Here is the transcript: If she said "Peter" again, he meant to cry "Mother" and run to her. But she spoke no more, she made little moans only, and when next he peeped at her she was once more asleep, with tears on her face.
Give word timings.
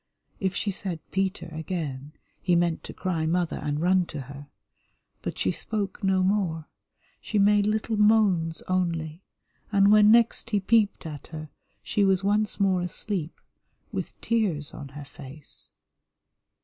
If 0.39 0.55
she 0.55 0.71
said 0.71 0.99
"Peter" 1.11 1.45
again, 1.53 2.13
he 2.41 2.55
meant 2.55 2.83
to 2.85 2.91
cry 2.91 3.27
"Mother" 3.27 3.57
and 3.57 3.79
run 3.79 4.07
to 4.07 4.21
her. 4.21 4.47
But 5.21 5.37
she 5.37 5.51
spoke 5.51 6.03
no 6.03 6.23
more, 6.23 6.67
she 7.21 7.37
made 7.37 7.67
little 7.67 7.97
moans 7.97 8.63
only, 8.67 9.21
and 9.71 9.91
when 9.91 10.09
next 10.09 10.49
he 10.49 10.59
peeped 10.59 11.05
at 11.05 11.27
her 11.27 11.49
she 11.83 12.03
was 12.03 12.23
once 12.23 12.59
more 12.59 12.81
asleep, 12.81 13.39
with 13.91 14.19
tears 14.21 14.73
on 14.73 14.87
her 14.97 15.05
face. 15.05 15.69